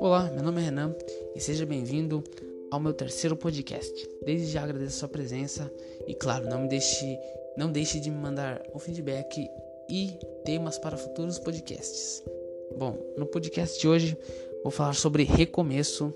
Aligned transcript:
Olá, 0.00 0.30
meu 0.32 0.42
nome 0.44 0.60
é 0.60 0.64
Renan 0.66 0.94
e 1.34 1.40
seja 1.40 1.66
bem-vindo 1.66 2.22
ao 2.70 2.78
meu 2.78 2.92
terceiro 2.92 3.36
podcast. 3.36 4.08
Desde 4.24 4.46
já 4.46 4.62
agradeço 4.62 4.96
a 4.96 4.98
sua 5.00 5.08
presença 5.08 5.72
e 6.06 6.14
claro, 6.14 6.48
não 6.48 6.62
me 6.62 6.68
deixe, 6.68 7.18
não 7.56 7.72
deixe 7.72 7.98
de 7.98 8.10
me 8.10 8.18
mandar 8.18 8.62
o 8.72 8.78
feedback 8.78 9.48
e 9.90 10.16
temas 10.44 10.78
para 10.78 10.96
futuros 10.96 11.40
podcasts. 11.40 12.22
Bom, 12.78 12.96
no 13.16 13.26
podcast 13.26 13.80
de 13.80 13.88
hoje 13.88 14.16
vou 14.62 14.70
falar 14.70 14.94
sobre 14.94 15.24
recomeço. 15.24 16.14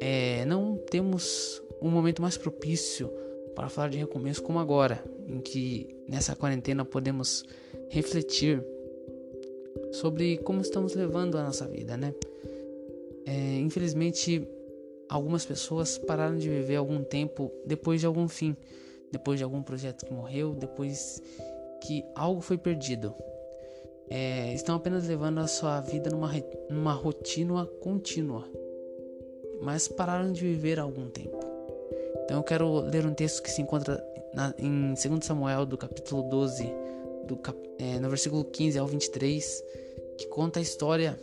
É, 0.00 0.44
não 0.44 0.76
temos 0.76 1.62
um 1.80 1.88
momento 1.88 2.20
mais 2.20 2.36
propício 2.36 3.10
para 3.54 3.68
falar 3.68 3.88
de 3.88 3.98
recomeço 3.98 4.42
como 4.42 4.58
agora, 4.58 5.02
em 5.26 5.40
que 5.40 5.96
nessa 6.08 6.36
quarentena 6.36 6.84
podemos 6.84 7.44
refletir 7.92 8.64
sobre 9.92 10.38
como 10.38 10.62
estamos 10.62 10.94
levando 10.94 11.36
a 11.36 11.44
nossa 11.44 11.68
vida, 11.68 11.94
né? 11.94 12.14
É, 13.26 13.58
infelizmente, 13.58 14.48
algumas 15.08 15.44
pessoas 15.44 15.98
pararam 15.98 16.38
de 16.38 16.48
viver 16.48 16.76
algum 16.76 17.04
tempo 17.04 17.52
depois 17.66 18.00
de 18.00 18.06
algum 18.06 18.26
fim, 18.26 18.56
depois 19.12 19.38
de 19.38 19.44
algum 19.44 19.62
projeto 19.62 20.06
que 20.06 20.12
morreu, 20.12 20.54
depois 20.54 21.22
que 21.82 22.02
algo 22.14 22.40
foi 22.40 22.56
perdido. 22.56 23.14
É, 24.08 24.54
estão 24.54 24.74
apenas 24.74 25.06
levando 25.06 25.38
a 25.38 25.46
sua 25.46 25.80
vida 25.82 26.08
numa, 26.10 26.30
numa 26.70 26.94
rotina 26.94 27.66
contínua, 27.82 28.48
mas 29.60 29.86
pararam 29.86 30.32
de 30.32 30.40
viver 30.40 30.80
algum 30.80 31.10
tempo. 31.10 31.38
Então 32.24 32.38
eu 32.38 32.42
quero 32.42 32.80
ler 32.80 33.04
um 33.04 33.12
texto 33.12 33.42
que 33.42 33.50
se 33.50 33.60
encontra 33.60 34.02
na, 34.32 34.54
em 34.58 34.94
2 34.94 35.22
Samuel, 35.22 35.66
do 35.66 35.76
capítulo 35.76 36.22
12, 36.22 36.72
do, 37.26 37.38
é, 37.78 37.98
no 37.98 38.08
versículo 38.08 38.44
15 38.44 38.78
ao 38.78 38.86
23, 38.86 39.64
que 40.18 40.26
conta 40.26 40.58
a 40.58 40.62
história 40.62 41.18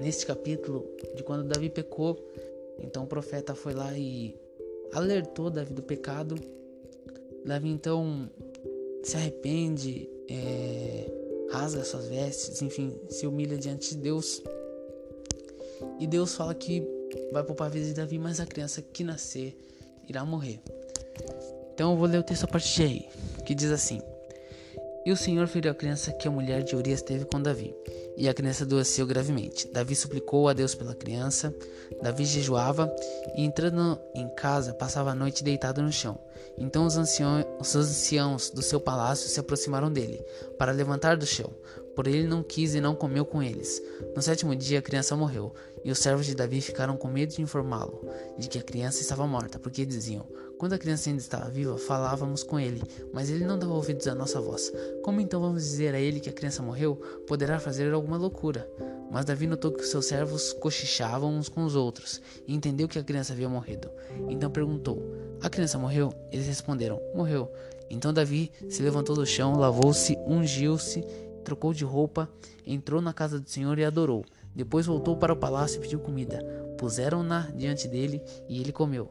neste 0.00 0.26
capítulo 0.26 0.86
de 1.14 1.22
quando 1.22 1.44
Davi 1.44 1.68
pecou. 1.70 2.16
Então 2.78 3.04
o 3.04 3.06
profeta 3.06 3.54
foi 3.54 3.74
lá 3.74 3.96
e 3.96 4.34
alertou 4.92 5.50
Davi 5.50 5.72
do 5.72 5.82
pecado. 5.82 6.34
Davi 7.44 7.68
então 7.68 8.30
se 9.02 9.16
arrepende, 9.16 10.08
é, 10.28 11.06
rasga 11.50 11.84
suas 11.84 12.06
vestes, 12.06 12.62
enfim, 12.62 12.98
se 13.08 13.26
humilha 13.26 13.56
diante 13.56 13.90
de 13.90 13.96
Deus. 13.96 14.42
E 15.98 16.06
Deus 16.06 16.34
fala 16.34 16.54
que 16.54 16.86
vai 17.32 17.42
poupar 17.42 17.68
a 17.68 17.70
vida 17.70 17.86
de 17.86 17.94
Davi, 17.94 18.18
mas 18.18 18.40
a 18.40 18.46
criança 18.46 18.82
que 18.82 19.02
nascer 19.02 19.56
irá 20.08 20.24
morrer. 20.24 20.60
Então 21.74 21.92
eu 21.92 21.96
vou 21.96 22.06
ler 22.06 22.18
o 22.18 22.22
texto 22.22 22.44
a 22.44 22.46
partir 22.46 22.76
de 22.76 22.82
aí, 22.82 23.08
que 23.46 23.54
diz 23.54 23.70
assim: 23.70 24.00
E 25.04 25.10
o 25.10 25.16
Senhor 25.16 25.46
feriu 25.46 25.72
a 25.72 25.74
criança 25.74 26.12
que 26.12 26.28
a 26.28 26.30
mulher 26.30 26.62
de 26.62 26.76
Urias 26.76 27.00
teve 27.00 27.24
com 27.24 27.40
Davi 27.40 27.74
e 28.16 28.28
a 28.28 28.34
criança 28.34 28.64
adoeceu 28.64 29.06
gravemente. 29.06 29.66
Davi 29.72 29.96
suplicou 29.96 30.46
a 30.46 30.52
Deus 30.52 30.74
pela 30.74 30.94
criança. 30.94 31.54
Davi 32.02 32.26
jejuava 32.26 32.94
e, 33.34 33.42
entrando 33.42 33.98
em 34.14 34.28
casa, 34.34 34.74
passava 34.74 35.12
a 35.12 35.14
noite 35.14 35.42
deitado 35.42 35.80
no 35.80 35.90
chão. 35.90 36.18
Então 36.58 36.84
os 36.84 36.98
anciãos, 36.98 37.46
os 37.58 37.74
anciãos 37.74 38.50
do 38.50 38.60
seu 38.60 38.78
palácio 38.78 39.26
se 39.26 39.40
aproximaram 39.40 39.90
dele 39.90 40.22
para 40.58 40.72
levantar 40.72 41.16
do 41.16 41.24
chão. 41.24 41.50
Porém 41.96 42.16
ele 42.16 42.28
não 42.28 42.42
quis 42.42 42.74
e 42.74 42.80
não 42.80 42.94
comeu 42.94 43.24
com 43.24 43.42
eles. 43.42 43.82
No 44.14 44.20
sétimo 44.20 44.54
dia 44.54 44.80
a 44.80 44.82
criança 44.82 45.16
morreu, 45.16 45.54
e 45.82 45.90
os 45.90 45.98
servos 45.98 46.26
de 46.26 46.34
Davi 46.34 46.60
ficaram 46.60 46.96
com 46.96 47.08
medo 47.08 47.32
de 47.32 47.42
informá-lo 47.42 48.06
de 48.38 48.48
que 48.48 48.58
a 48.58 48.62
criança 48.62 49.00
estava 49.00 49.26
morta, 49.26 49.58
porque 49.58 49.86
diziam: 49.86 50.26
Quando 50.60 50.74
a 50.74 50.78
criança 50.78 51.08
ainda 51.08 51.22
estava 51.22 51.48
viva, 51.48 51.78
falávamos 51.78 52.42
com 52.42 52.60
ele, 52.60 52.82
mas 53.14 53.30
ele 53.30 53.46
não 53.46 53.58
dava 53.58 53.72
ouvidos 53.72 54.06
à 54.06 54.14
nossa 54.14 54.42
voz. 54.42 54.70
Como 55.02 55.18
então 55.18 55.40
vamos 55.40 55.62
dizer 55.62 55.94
a 55.94 55.98
ele 55.98 56.20
que 56.20 56.28
a 56.28 56.32
criança 56.34 56.62
morreu? 56.62 56.96
Poderá 57.26 57.58
fazer 57.58 57.90
alguma 57.94 58.18
loucura. 58.18 58.70
Mas 59.10 59.24
Davi 59.24 59.46
notou 59.46 59.72
que 59.72 59.82
seus 59.86 60.04
servos 60.04 60.52
cochichavam 60.52 61.34
uns 61.34 61.48
com 61.48 61.64
os 61.64 61.74
outros 61.74 62.20
e 62.46 62.54
entendeu 62.54 62.86
que 62.86 62.98
a 62.98 63.02
criança 63.02 63.32
havia 63.32 63.48
morrido. 63.48 63.90
Então 64.28 64.50
perguntou: 64.50 65.02
A 65.40 65.48
criança 65.48 65.78
morreu? 65.78 66.12
Eles 66.30 66.46
responderam: 66.46 67.00
Morreu. 67.14 67.50
Então 67.88 68.12
Davi 68.12 68.52
se 68.68 68.82
levantou 68.82 69.16
do 69.16 69.24
chão, 69.24 69.56
lavou-se, 69.56 70.18
ungiu-se 70.26 71.02
trocou 71.42 71.72
de 71.72 71.84
roupa, 71.84 72.28
entrou 72.66 73.00
na 73.00 73.14
casa 73.14 73.40
do 73.40 73.48
Senhor 73.48 73.78
e 73.78 73.84
adorou. 73.84 74.26
Depois 74.54 74.84
voltou 74.84 75.16
para 75.16 75.32
o 75.32 75.36
palácio 75.36 75.78
e 75.78 75.80
pediu 75.80 75.98
comida. 75.98 76.38
Puseram-na 76.76 77.50
diante 77.56 77.88
dele 77.88 78.22
e 78.46 78.60
ele 78.60 78.72
comeu. 78.72 79.10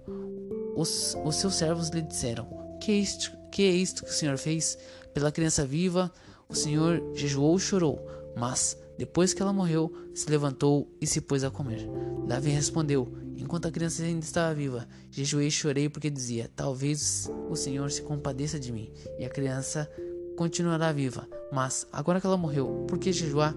Os, 0.79 1.17
os 1.25 1.35
seus 1.35 1.55
servos 1.55 1.89
lhe 1.89 2.01
disseram: 2.01 2.47
que 2.79 2.93
é, 2.93 2.95
isto, 2.95 3.37
que 3.51 3.63
é 3.63 3.69
isto 3.69 4.05
que 4.05 4.11
o 4.11 4.13
Senhor 4.13 4.37
fez? 4.37 4.77
Pela 5.13 5.29
criança 5.29 5.65
viva, 5.65 6.09
o 6.47 6.55
Senhor 6.55 7.03
jejuou 7.13 7.57
e 7.57 7.59
chorou, 7.59 7.99
mas 8.37 8.77
depois 8.97 9.33
que 9.33 9.41
ela 9.41 9.51
morreu, 9.51 9.93
se 10.15 10.29
levantou 10.29 10.89
e 11.01 11.05
se 11.05 11.19
pôs 11.19 11.43
a 11.43 11.51
comer. 11.51 11.85
Davi 12.25 12.51
respondeu: 12.51 13.13
Enquanto 13.35 13.67
a 13.67 13.71
criança 13.71 14.03
ainda 14.03 14.23
estava 14.23 14.55
viva, 14.55 14.87
jejuei 15.11 15.47
e 15.47 15.51
chorei 15.51 15.89
porque 15.89 16.09
dizia: 16.09 16.49
Talvez 16.55 17.29
o 17.49 17.57
Senhor 17.57 17.91
se 17.91 18.01
compadeça 18.01 18.57
de 18.57 18.71
mim. 18.71 18.89
E 19.19 19.25
a 19.25 19.29
criança 19.29 19.91
continuará 20.37 20.93
viva. 20.93 21.27
Mas, 21.51 21.87
agora 21.91 22.21
que 22.21 22.25
ela 22.25 22.37
morreu, 22.37 22.85
por 22.87 22.97
que 22.97 23.11
jejuar? 23.11 23.53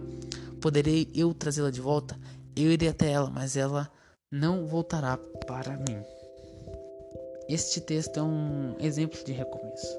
Poderei 0.60 1.08
eu 1.14 1.32
trazê-la 1.32 1.70
de 1.70 1.80
volta? 1.80 2.18
Eu 2.56 2.72
irei 2.72 2.88
até 2.88 3.12
ela, 3.12 3.30
mas 3.30 3.56
ela 3.56 3.88
não 4.28 4.66
voltará 4.66 5.16
para 5.46 5.76
mim. 5.76 6.02
Este 7.48 7.80
texto 7.80 8.18
é 8.18 8.22
um 8.22 8.74
exemplo 8.80 9.18
de 9.24 9.32
recomeço. 9.32 9.98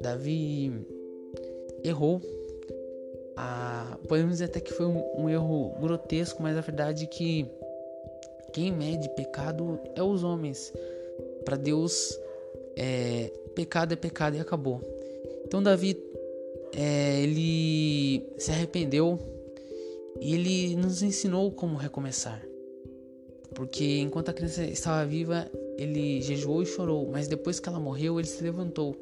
Davi 0.00 0.72
errou. 1.82 2.20
Ah, 3.36 3.98
podemos 4.08 4.32
dizer 4.32 4.46
até 4.46 4.60
que 4.60 4.72
foi 4.72 4.86
um, 4.86 5.22
um 5.22 5.28
erro 5.28 5.74
grotesco, 5.80 6.42
mas 6.42 6.56
a 6.56 6.60
verdade 6.60 7.04
é 7.04 7.06
que 7.06 7.46
quem 8.52 8.72
mede 8.72 9.08
pecado 9.10 9.78
é 9.94 10.02
os 10.02 10.24
homens. 10.24 10.72
Para 11.44 11.56
Deus, 11.56 12.18
é, 12.76 13.30
pecado 13.54 13.92
é 13.92 13.96
pecado 13.96 14.36
e 14.36 14.40
acabou. 14.40 14.80
Então 15.44 15.62
Davi 15.62 15.96
é, 16.74 17.20
ele 17.20 18.26
se 18.38 18.50
arrependeu 18.50 19.18
e 20.20 20.34
ele 20.34 20.76
nos 20.76 21.02
ensinou 21.02 21.52
como 21.52 21.76
recomeçar. 21.76 22.42
Porque 23.56 24.00
enquanto 24.00 24.28
a 24.28 24.34
criança 24.34 24.62
estava 24.64 25.04
viva, 25.06 25.50
ele 25.78 26.20
jejuou 26.20 26.62
e 26.62 26.66
chorou, 26.66 27.08
mas 27.10 27.26
depois 27.26 27.58
que 27.58 27.66
ela 27.66 27.80
morreu, 27.80 28.20
ele 28.20 28.28
se 28.28 28.42
levantou. 28.42 28.94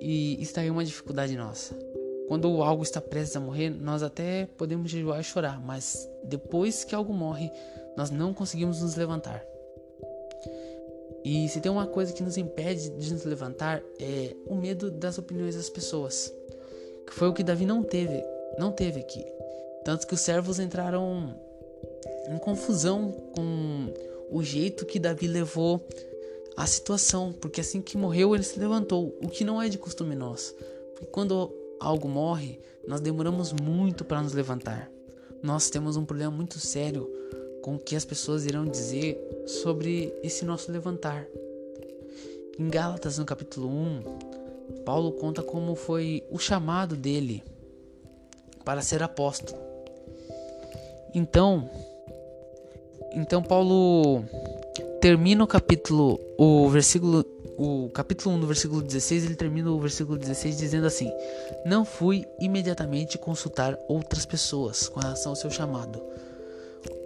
E 0.00 0.42
está 0.42 0.60
aí 0.60 0.70
uma 0.70 0.84
dificuldade 0.84 1.36
nossa. 1.36 1.78
Quando 2.26 2.62
algo 2.62 2.82
está 2.82 3.00
prestes 3.00 3.36
a 3.36 3.40
morrer, 3.40 3.70
nós 3.70 4.02
até 4.02 4.46
podemos 4.58 4.90
jejuar 4.90 5.20
e 5.20 5.24
chorar, 5.24 5.64
mas 5.64 6.08
depois 6.24 6.82
que 6.82 6.96
algo 6.96 7.12
morre, 7.12 7.48
nós 7.96 8.10
não 8.10 8.34
conseguimos 8.34 8.82
nos 8.82 8.96
levantar. 8.96 9.44
E 11.24 11.48
se 11.48 11.60
tem 11.60 11.70
uma 11.70 11.86
coisa 11.86 12.12
que 12.12 12.24
nos 12.24 12.36
impede 12.36 12.90
de 12.90 13.12
nos 13.12 13.24
levantar 13.24 13.82
é 14.00 14.34
o 14.46 14.56
medo 14.56 14.90
das 14.90 15.16
opiniões 15.16 15.54
das 15.54 15.70
pessoas. 15.70 16.32
Que 17.06 17.14
foi 17.14 17.28
o 17.28 17.32
que 17.32 17.44
Davi 17.44 17.66
não 17.66 17.84
teve, 17.84 18.24
não 18.58 18.72
teve 18.72 18.98
aqui. 18.98 19.24
Tanto 19.84 20.08
que 20.08 20.14
os 20.14 20.20
servos 20.20 20.58
entraram 20.58 21.36
em 22.30 22.38
confusão 22.38 23.10
com 23.34 23.92
o 24.30 24.42
jeito 24.42 24.86
que 24.86 25.00
Davi 25.00 25.26
levou 25.26 25.84
a 26.56 26.64
situação, 26.66 27.32
porque 27.32 27.60
assim 27.60 27.82
que 27.82 27.96
morreu 27.96 28.34
ele 28.34 28.44
se 28.44 28.58
levantou, 28.58 29.16
o 29.20 29.28
que 29.28 29.44
não 29.44 29.60
é 29.60 29.68
de 29.68 29.76
costume 29.76 30.14
nós. 30.14 30.54
Porque 30.94 31.10
quando 31.10 31.52
algo 31.80 32.08
morre, 32.08 32.60
nós 32.86 33.00
demoramos 33.00 33.52
muito 33.52 34.04
para 34.04 34.22
nos 34.22 34.32
levantar. 34.32 34.90
Nós 35.42 35.70
temos 35.70 35.96
um 35.96 36.04
problema 36.04 36.30
muito 36.30 36.58
sério 36.60 37.10
com 37.62 37.74
o 37.74 37.78
que 37.78 37.96
as 37.96 38.04
pessoas 38.04 38.46
irão 38.46 38.64
dizer 38.64 39.18
sobre 39.46 40.14
esse 40.22 40.44
nosso 40.44 40.70
levantar. 40.70 41.26
Em 42.58 42.68
Gálatas, 42.68 43.18
no 43.18 43.24
capítulo 43.24 43.68
1, 43.68 44.02
Paulo 44.84 45.12
conta 45.12 45.42
como 45.42 45.74
foi 45.74 46.22
o 46.30 46.38
chamado 46.38 46.94
dele 46.94 47.42
para 48.64 48.82
ser 48.82 49.02
apóstolo. 49.02 49.58
Então, 51.14 51.68
então 53.12 53.42
Paulo 53.42 54.24
termina 55.00 55.42
o 55.42 55.46
capítulo, 55.46 56.20
o 56.38 56.68
versículo, 56.68 57.24
o 57.58 57.90
capítulo 57.90 58.34
1 58.36 58.40
do 58.40 58.46
versículo 58.46 58.82
16, 58.82 59.24
ele 59.24 59.36
termina 59.36 59.70
o 59.70 59.80
versículo 59.80 60.18
16 60.18 60.56
dizendo 60.56 60.86
assim: 60.86 61.10
Não 61.64 61.84
fui 61.84 62.24
imediatamente 62.40 63.18
consultar 63.18 63.78
outras 63.88 64.24
pessoas 64.24 64.88
com 64.88 65.00
relação 65.00 65.32
ao 65.32 65.36
seu 65.36 65.50
chamado 65.50 66.00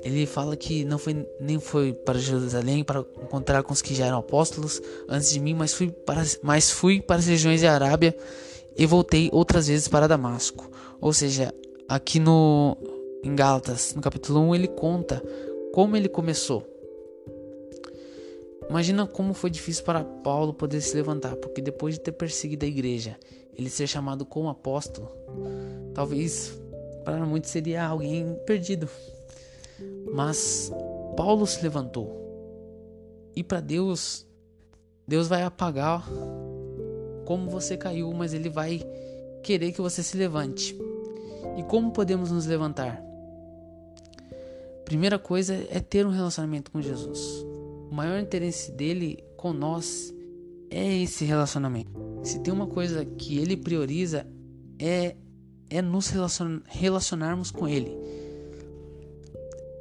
ele 0.05 0.27
fala 0.27 0.55
que 0.55 0.85
não 0.85 0.99
foi 0.99 1.27
nem 1.41 1.59
foi 1.59 1.95
para 1.95 2.19
Jerusalém 2.19 2.85
para 2.85 3.01
encontrar 3.23 3.63
com 3.63 3.73
os 3.73 3.81
que 3.81 3.95
já 3.95 4.07
eram 4.07 4.19
apóstolos 4.19 4.81
antes 5.09 5.31
de 5.31 5.41
mim, 5.41 5.55
mas 5.55 5.73
fui 5.73 5.91
para, 5.91 6.23
mas 6.43 6.71
fui 6.71 7.01
para 7.01 7.17
as 7.17 7.27
regiões 7.27 7.63
da 7.63 7.73
Arábia 7.73 8.15
e 8.77 8.85
voltei 8.85 9.31
outras 9.33 9.67
vezes 9.67 9.89
para 9.89 10.07
Damasco. 10.07 10.71
Ou 11.01 11.13
seja, 11.13 11.53
aqui 11.89 12.21
no 12.21 12.77
em 13.25 13.35
Gálatas, 13.35 13.95
no 13.95 14.03
capítulo 14.03 14.41
1, 14.41 14.55
ele 14.55 14.69
conta 14.69 15.23
como 15.75 15.97
ele 15.97 16.09
começou. 16.09 16.65
Imagina 18.71 19.09
como 19.09 19.35
foi 19.35 19.51
difícil 19.51 19.83
para 19.83 20.05
Paulo 20.05 20.55
poder 20.55 20.81
se 20.81 20.95
levantar, 20.95 21.35
porque 21.35 21.61
depois 21.61 21.95
de 21.95 22.01
ter 22.01 22.13
perseguido 22.13 22.65
a 22.65 22.69
igreja, 22.69 23.19
ele 23.53 23.69
ser 23.69 23.89
chamado 23.89 24.25
como 24.25 24.49
apóstolo, 24.49 25.11
talvez 25.93 26.57
para 27.05 27.27
muitos 27.27 27.51
seria 27.51 27.85
alguém 27.85 28.39
perdido. 28.47 28.89
Mas 30.13 30.71
Paulo 31.17 31.45
se 31.45 31.61
levantou. 31.61 32.23
E 33.35 33.43
para 33.43 33.59
Deus, 33.59 34.25
Deus 35.09 35.27
vai 35.27 35.43
apagar 35.43 36.09
como 37.25 37.51
você 37.51 37.77
caiu, 37.77 38.13
mas 38.13 38.33
ele 38.33 38.49
vai 38.49 38.81
querer 39.43 39.73
que 39.73 39.81
você 39.81 40.05
se 40.05 40.17
levante. 40.17 40.79
E 41.59 41.65
como 41.65 41.91
podemos 41.91 42.31
nos 42.31 42.47
levantar? 42.47 43.14
Primeira 44.85 45.19
coisa 45.19 45.55
é 45.71 45.81
ter 45.81 46.07
um 46.07 46.11
relacionamento 46.11 46.71
com 46.71 46.81
Jesus. 46.81 47.45
O 47.91 47.95
maior 47.95 48.19
interesse 48.19 48.73
dele 48.73 49.25
com 49.37 49.53
nós 49.53 50.15
é 50.71 51.03
esse 51.03 51.25
relacionamento. 51.25 51.91
Se 52.23 52.39
tem 52.41 52.53
uma 52.53 52.67
coisa 52.67 53.05
que 53.05 53.39
ele 53.39 53.57
prioriza 53.57 54.27
é 54.79 55.17
é 55.71 55.83
nos 55.83 56.09
relacion, 56.09 56.61
relacionarmos 56.67 57.51
com 57.51 57.67
ele. 57.67 57.91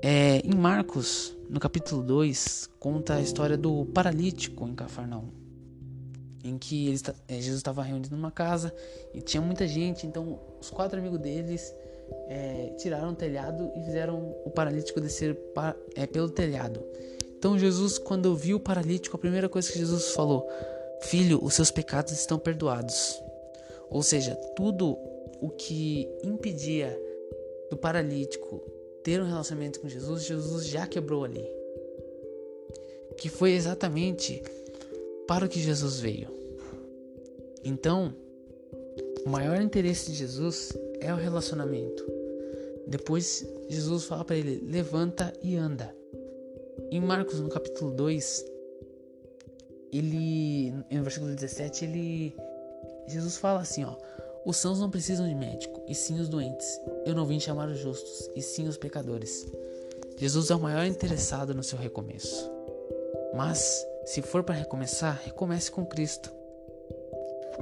É, 0.01 0.39
em 0.39 0.55
Marcos, 0.55 1.35
no 1.49 1.59
capítulo 1.59 2.01
2, 2.03 2.69
conta 2.79 3.15
a 3.15 3.21
história 3.21 3.57
do 3.57 3.85
paralítico 3.85 4.67
em 4.67 4.75
Cafarnaum. 4.75 5.29
Em 6.43 6.57
que 6.57 6.87
eles, 6.87 7.03
é, 7.27 7.35
Jesus 7.35 7.57
estava 7.57 7.83
reunido 7.83 8.15
numa 8.15 8.31
casa 8.31 8.73
e 9.13 9.21
tinha 9.21 9.39
muita 9.39 9.67
gente, 9.67 10.05
então 10.05 10.39
os 10.59 10.69
quatro 10.69 10.99
amigos 10.99 11.19
deles 11.19 11.73
é, 12.27 12.73
tiraram 12.77 13.11
o 13.11 13.15
telhado 13.15 13.71
e 13.75 13.83
fizeram 13.83 14.35
o 14.45 14.49
paralítico 14.49 14.99
descer 14.99 15.35
para, 15.53 15.75
é, 15.95 16.05
pelo 16.05 16.29
telhado. 16.29 16.83
Então 17.37 17.57
Jesus, 17.59 17.97
quando 17.97 18.35
viu 18.35 18.57
o 18.57 18.59
paralítico, 18.59 19.15
a 19.15 19.19
primeira 19.19 19.49
coisa 19.49 19.71
que 19.71 19.77
Jesus 19.77 20.11
falou: 20.11 20.47
Filho, 21.01 21.43
os 21.43 21.53
seus 21.53 21.71
pecados 21.71 22.13
estão 22.13 22.39
perdoados. 22.39 23.21
Ou 23.89 24.01
seja, 24.01 24.35
tudo 24.55 24.97
o 25.41 25.49
que 25.49 26.07
impedia 26.23 26.97
do 27.69 27.77
paralítico 27.77 28.61
ter 29.03 29.21
um 29.21 29.25
relacionamento 29.25 29.81
com 29.81 29.89
Jesus, 29.89 30.23
Jesus 30.23 30.65
já 30.65 30.87
quebrou 30.87 31.25
ali. 31.25 31.45
Que 33.17 33.29
foi 33.29 33.51
exatamente 33.51 34.41
para 35.27 35.45
o 35.45 35.49
que 35.49 35.59
Jesus 35.59 35.99
veio. 35.99 36.29
Então, 37.63 38.15
o 39.25 39.29
maior 39.29 39.61
interesse 39.61 40.11
de 40.11 40.17
Jesus 40.17 40.73
é 41.03 41.13
o 41.13 41.17
relacionamento. 41.17 42.05
Depois, 42.87 43.45
Jesus 43.69 44.05
fala 44.05 44.25
para 44.25 44.35
ele: 44.35 44.63
levanta 44.65 45.33
e 45.41 45.55
anda. 45.55 45.95
Em 46.91 46.99
Marcos, 46.99 47.39
no 47.39 47.49
capítulo 47.49 47.91
2, 47.91 48.45
ele, 49.91 50.71
no 50.91 51.03
versículo 51.03 51.33
17, 51.33 51.85
ele, 51.85 52.35
Jesus 53.07 53.37
fala 53.37 53.61
assim: 53.61 53.83
ó, 53.83 53.95
os 54.45 54.57
sãos 54.57 54.79
não 54.79 54.89
precisam 54.89 55.27
de 55.27 55.35
médico, 55.35 55.81
e 55.87 55.95
sim 55.95 56.19
os 56.19 56.27
doentes. 56.27 56.79
Eu 57.05 57.15
não 57.15 57.25
vim 57.25 57.39
chamar 57.39 57.69
os 57.69 57.79
justos, 57.79 58.29
e 58.35 58.41
sim 58.41 58.67
os 58.67 58.77
pecadores. 58.77 59.47
Jesus 60.17 60.49
é 60.51 60.55
o 60.55 60.59
maior 60.59 60.85
interessado 60.85 61.53
no 61.53 61.63
seu 61.63 61.77
recomeço. 61.77 62.51
Mas, 63.33 63.85
se 64.05 64.21
for 64.21 64.43
para 64.43 64.55
recomeçar, 64.55 65.21
recomece 65.23 65.71
com 65.71 65.85
Cristo. 65.85 66.31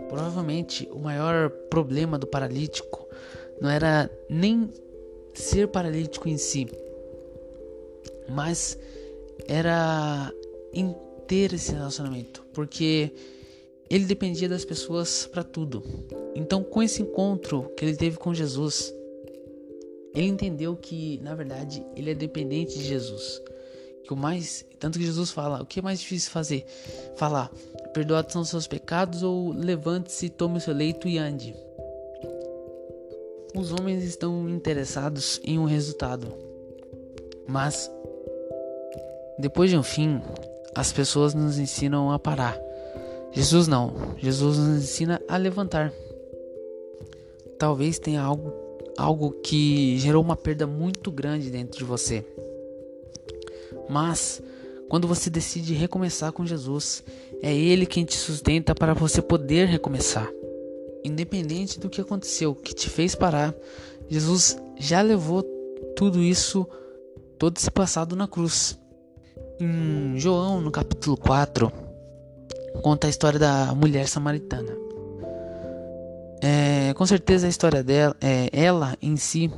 Provavelmente 0.07 0.87
o 0.91 0.99
maior 0.99 1.49
problema 1.69 2.17
do 2.17 2.27
paralítico 2.27 3.07
não 3.59 3.69
era 3.69 4.09
nem 4.29 4.69
ser 5.33 5.67
paralítico 5.67 6.27
em 6.27 6.37
si, 6.37 6.67
mas 8.27 8.77
era 9.47 10.33
em 10.73 10.95
ter 11.27 11.53
esse 11.53 11.71
relacionamento, 11.71 12.43
porque 12.53 13.13
ele 13.89 14.05
dependia 14.05 14.47
das 14.47 14.65
pessoas 14.65 15.25
para 15.25 15.43
tudo. 15.43 15.83
Então, 16.33 16.63
com 16.63 16.81
esse 16.81 17.01
encontro 17.01 17.71
que 17.75 17.83
ele 17.83 17.95
teve 17.95 18.17
com 18.17 18.33
Jesus, 18.33 18.93
ele 20.13 20.27
entendeu 20.27 20.75
que, 20.75 21.19
na 21.21 21.35
verdade, 21.35 21.85
ele 21.95 22.11
é 22.11 22.15
dependente 22.15 22.77
de 22.77 22.83
Jesus. 22.85 23.41
Que 24.03 24.13
o 24.13 24.15
mais, 24.15 24.65
tanto 24.79 24.97
que 24.97 25.05
Jesus 25.05 25.31
fala, 25.31 25.61
o 25.61 25.65
que 25.65 25.79
é 25.79 25.81
mais 25.81 25.99
difícil 25.99 26.31
fazer? 26.31 26.65
Falar, 27.15 27.51
perdoados 27.93 28.33
são 28.33 28.43
seus 28.43 28.67
pecados 28.67 29.23
ou 29.23 29.51
levante-se, 29.51 30.29
tome 30.29 30.57
o 30.57 30.61
seu 30.61 30.73
leito 30.73 31.07
e 31.07 31.17
ande. 31.17 31.55
Os 33.55 33.71
homens 33.71 34.03
estão 34.03 34.49
interessados 34.49 35.41
em 35.43 35.59
um 35.59 35.65
resultado, 35.65 36.33
mas 37.47 37.91
depois 39.37 39.69
de 39.69 39.77
um 39.77 39.83
fim, 39.83 40.21
as 40.73 40.93
pessoas 40.93 41.33
nos 41.33 41.59
ensinam 41.59 42.11
a 42.11 42.17
parar 42.17 42.57
Jesus 43.31 43.67
não. 43.67 43.93
Jesus 44.17 44.57
nos 44.57 44.83
ensina 44.83 45.21
a 45.27 45.37
levantar. 45.37 45.93
Talvez 47.57 47.97
tenha 47.97 48.21
algo, 48.21 48.53
algo 48.97 49.31
que 49.31 49.97
gerou 49.99 50.21
uma 50.21 50.35
perda 50.35 50.67
muito 50.67 51.11
grande 51.11 51.49
dentro 51.49 51.77
de 51.77 51.83
você. 51.83 52.25
Mas 53.89 54.41
quando 54.91 55.07
você 55.07 55.29
decide 55.29 55.73
recomeçar 55.73 56.33
com 56.33 56.45
Jesus, 56.45 57.01
é 57.41 57.55
Ele 57.55 57.85
quem 57.85 58.03
te 58.03 58.17
sustenta 58.17 58.75
para 58.75 58.93
você 58.93 59.21
poder 59.21 59.65
recomeçar. 59.65 60.29
Independente 61.01 61.79
do 61.79 61.89
que 61.89 62.01
aconteceu, 62.01 62.53
que 62.53 62.75
te 62.75 62.89
fez 62.89 63.15
parar, 63.15 63.55
Jesus 64.09 64.57
já 64.77 65.01
levou 65.01 65.43
tudo 65.95 66.21
isso, 66.21 66.67
todo 67.39 67.57
esse 67.57 67.71
passado 67.71 68.17
na 68.17 68.27
cruz. 68.27 68.77
Em 69.61 70.19
João, 70.19 70.59
no 70.59 70.69
capítulo 70.69 71.15
4, 71.15 71.71
conta 72.83 73.07
a 73.07 73.09
história 73.09 73.39
da 73.39 73.73
mulher 73.73 74.09
samaritana. 74.09 74.75
É, 76.41 76.93
com 76.95 77.05
certeza 77.05 77.47
a 77.47 77.49
história 77.49 77.81
dela, 77.81 78.13
é, 78.19 78.49
ela 78.51 78.97
em 79.01 79.15
si, 79.15 79.49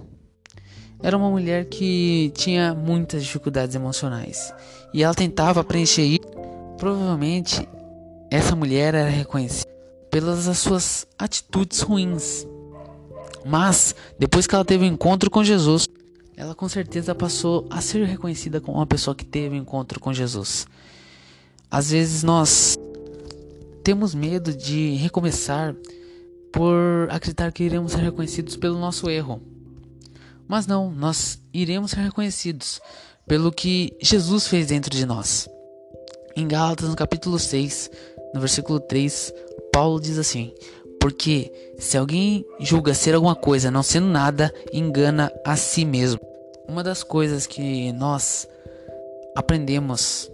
era 1.01 1.17
uma 1.17 1.31
mulher 1.31 1.65
que 1.65 2.31
tinha 2.35 2.75
muitas 2.75 3.23
dificuldades 3.23 3.75
emocionais 3.75 4.53
e 4.93 5.03
ela 5.03 5.13
tentava 5.13 5.63
preencher 5.63 6.03
isso. 6.03 6.27
Provavelmente 6.77 7.67
essa 8.29 8.55
mulher 8.55 8.93
era 8.93 9.09
reconhecida 9.09 9.71
pelas 10.09 10.57
suas 10.57 11.07
atitudes 11.17 11.81
ruins, 11.81 12.45
mas 13.45 13.95
depois 14.19 14.45
que 14.45 14.53
ela 14.53 14.63
teve 14.63 14.85
o 14.85 14.87
um 14.87 14.93
encontro 14.93 15.29
com 15.29 15.43
Jesus, 15.43 15.87
ela 16.35 16.53
com 16.53 16.67
certeza 16.67 17.15
passou 17.15 17.67
a 17.69 17.81
ser 17.81 18.05
reconhecida 18.05 18.61
como 18.61 18.77
uma 18.77 18.85
pessoa 18.85 19.15
que 19.15 19.25
teve 19.25 19.55
um 19.55 19.59
encontro 19.59 19.99
com 19.99 20.13
Jesus. 20.13 20.67
Às 21.69 21.91
vezes 21.91 22.23
nós 22.23 22.77
temos 23.83 24.13
medo 24.13 24.53
de 24.53 24.95
recomeçar 24.95 25.75
por 26.51 27.07
acreditar 27.09 27.51
que 27.51 27.63
iremos 27.63 27.91
ser 27.91 28.01
reconhecidos 28.01 28.55
pelo 28.55 28.79
nosso 28.79 29.09
erro. 29.09 29.41
Mas 30.47 30.67
não, 30.67 30.91
nós 30.91 31.41
iremos 31.51 31.91
ser 31.91 32.01
reconhecidos 32.01 32.79
pelo 33.27 33.51
que 33.51 33.95
Jesus 34.01 34.47
fez 34.47 34.67
dentro 34.67 34.91
de 34.91 35.05
nós. 35.05 35.49
Em 36.35 36.47
Gálatas, 36.47 36.89
no 36.89 36.95
capítulo 36.95 37.37
6, 37.37 37.91
no 38.33 38.39
versículo 38.39 38.79
3, 38.79 39.33
Paulo 39.71 39.99
diz 39.99 40.17
assim: 40.17 40.53
Porque 40.99 41.51
se 41.77 41.97
alguém 41.97 42.45
julga 42.59 42.93
ser 42.93 43.15
alguma 43.15 43.35
coisa 43.35 43.71
não 43.71 43.83
sendo 43.83 44.07
nada, 44.07 44.53
engana 44.71 45.31
a 45.45 45.55
si 45.55 45.85
mesmo. 45.85 46.19
Uma 46.67 46.83
das 46.83 47.03
coisas 47.03 47.45
que 47.45 47.91
nós 47.93 48.47
aprendemos 49.35 50.31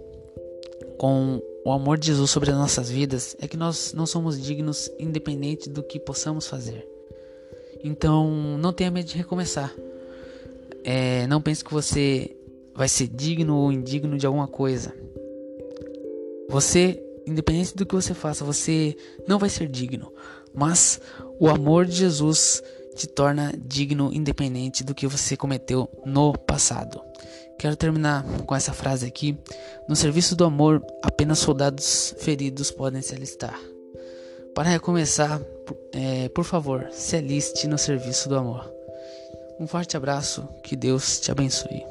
com 0.98 1.42
o 1.64 1.72
amor 1.72 1.98
de 1.98 2.06
Jesus 2.06 2.30
sobre 2.30 2.50
as 2.50 2.56
nossas 2.56 2.90
vidas 2.90 3.36
é 3.40 3.48
que 3.48 3.56
nós 3.56 3.92
não 3.92 4.06
somos 4.06 4.40
dignos 4.40 4.90
independente 4.98 5.68
do 5.68 5.82
que 5.82 5.98
possamos 5.98 6.46
fazer. 6.46 6.86
Então, 7.82 8.30
não 8.58 8.72
tenha 8.72 8.90
medo 8.90 9.06
de 9.06 9.16
recomeçar. 9.16 9.74
É, 10.84 11.26
não 11.26 11.40
pense 11.40 11.64
que 11.64 11.72
você 11.72 12.34
vai 12.80 12.88
ser 12.88 13.08
digno 13.08 13.58
ou 13.58 13.70
indigno 13.70 14.16
de 14.16 14.24
alguma 14.24 14.48
coisa. 14.48 14.90
Você, 16.48 16.98
independente 17.26 17.76
do 17.76 17.84
que 17.84 17.94
você 17.94 18.14
faça, 18.14 18.42
você 18.42 18.96
não 19.28 19.38
vai 19.38 19.50
ser 19.50 19.68
digno. 19.68 20.10
Mas 20.54 20.98
o 21.38 21.50
amor 21.50 21.84
de 21.84 21.92
Jesus 21.92 22.62
te 22.96 23.06
torna 23.06 23.52
digno 23.66 24.10
independente 24.14 24.82
do 24.82 24.94
que 24.94 25.06
você 25.06 25.36
cometeu 25.36 25.90
no 26.06 26.32
passado. 26.32 27.02
Quero 27.58 27.76
terminar 27.76 28.24
com 28.46 28.54
essa 28.54 28.72
frase 28.72 29.04
aqui. 29.04 29.36
No 29.86 29.94
serviço 29.94 30.34
do 30.34 30.44
amor, 30.46 30.82
apenas 31.02 31.38
soldados 31.38 32.14
feridos 32.20 32.70
podem 32.70 33.02
se 33.02 33.14
alistar. 33.14 33.60
Para 34.54 34.70
recomeçar, 34.70 35.38
é, 35.92 36.30
por 36.30 36.44
favor, 36.44 36.88
se 36.92 37.14
aliste 37.14 37.68
no 37.68 37.76
serviço 37.76 38.26
do 38.26 38.38
amor. 38.38 38.72
Um 39.60 39.66
forte 39.66 39.98
abraço, 39.98 40.48
que 40.62 40.74
Deus 40.74 41.20
te 41.20 41.30
abençoe. 41.30 41.84